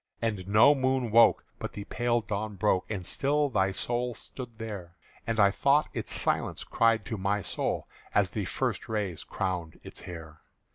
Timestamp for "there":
4.57-4.97